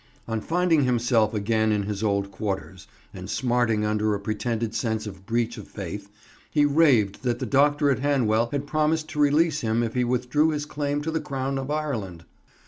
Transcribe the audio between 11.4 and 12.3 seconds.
of Ireland.